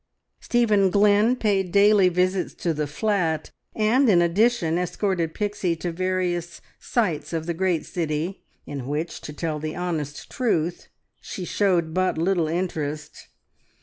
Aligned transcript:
Stephen 0.39 0.89
Glynn 0.89 1.35
paid 1.35 1.71
daily 1.71 2.09
visits 2.09 2.55
to 2.55 2.73
the 2.73 2.87
flat, 2.87 3.51
and, 3.75 4.09
in 4.09 4.19
addition, 4.19 4.79
escorted 4.79 5.35
Pixie 5.35 5.75
to 5.75 5.91
various 5.91 6.59
"sights" 6.79 7.33
of 7.33 7.45
the 7.45 7.53
great 7.53 7.85
city, 7.85 8.41
in 8.65 8.87
which, 8.87 9.21
to 9.21 9.31
tell 9.31 9.59
the 9.59 9.75
honest 9.75 10.27
truth, 10.31 10.87
she 11.21 11.45
showed 11.45 11.93
but 11.93 12.17
little 12.17 12.47
interest. 12.47 13.27